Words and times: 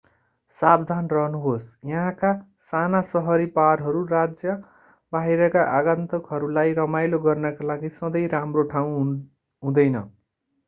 सावधान 0.55 1.09
रहनुहोस् 1.09 1.65
यहाँका 1.87 2.29
साना 2.69 3.01
शहरी 3.09 3.45
बारहरू 3.57 4.01
राज्य 4.11 4.55
बाहिरका 5.13 5.65
आगन्तुकहरूलाई 5.73 6.73
रमाइलो 6.75 7.19
गर्नका 7.23 7.67
लागि 7.67 7.91
सधैं 7.95 8.23
राम्रो 8.31 8.63
ठाउँ 8.71 8.97
हुँदैन 9.63 10.01